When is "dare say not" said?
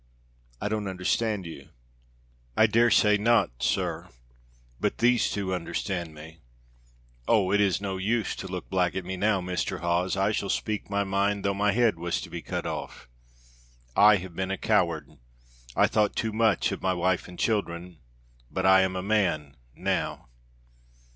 2.65-3.61